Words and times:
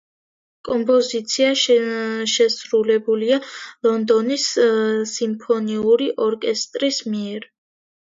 კომპოზიცია 0.67 1.49
შესრულებულია 2.35 3.37
ლონდონის 3.89 4.45
სიმფონიური 5.11 6.09
ორკესტრის 6.29 6.99
მიერ. 7.11 7.47